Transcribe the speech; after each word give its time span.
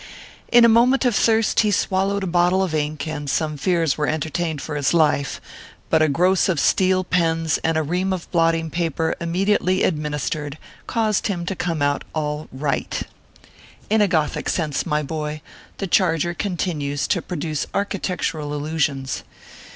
In 0.51 0.65
a 0.65 0.67
moment 0.67 1.05
of 1.05 1.15
thirst 1.15 1.59
he 1.59 1.69
swallowed 1.69 2.23
a 2.23 2.33
bottle 2.33 2.63
of 2.63 2.73
ink, 2.73 3.07
and 3.07 3.29
some 3.29 3.55
fears 3.55 3.99
were 3.99 4.07
entertained 4.07 4.59
for 4.59 4.73
his 4.75 4.95
life; 4.95 5.39
but 5.91 6.01
a 6.01 6.07
gross 6.09 6.49
of 6.49 6.59
steel 6.59 7.03
pens 7.03 7.59
and 7.63 7.77
a 7.77 7.83
ream 7.83 8.11
of 8.11 8.27
blotting 8.31 8.71
paper, 8.71 9.13
immedi 9.21 9.59
ately 9.59 9.85
administered, 9.85 10.57
caused 10.87 11.27
him 11.27 11.45
to 11.45 11.55
come 11.55 11.83
out 11.83 12.03
all 12.15 12.47
write. 12.51 13.03
In 13.91 14.01
a 14.01 14.07
gothic 14.07 14.49
sense, 14.49 14.87
my 14.87 15.03
boy, 15.03 15.43
the 15.77 15.85
charger 15.85 16.33
continues 16.33 17.05
to 17.07 17.21
produce 17.21 17.67
architectural 17.71 18.55
illusions. 18.55 19.23